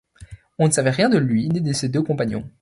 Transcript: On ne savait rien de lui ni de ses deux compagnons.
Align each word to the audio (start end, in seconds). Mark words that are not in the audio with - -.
On 0.57 0.65
ne 0.65 0.71
savait 0.71 0.89
rien 0.89 1.09
de 1.09 1.19
lui 1.19 1.47
ni 1.47 1.61
de 1.61 1.73
ses 1.73 1.87
deux 1.87 2.01
compagnons. 2.01 2.49